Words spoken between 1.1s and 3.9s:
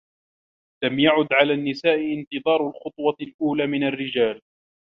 على النّساء انتظار الخطوة الأولى من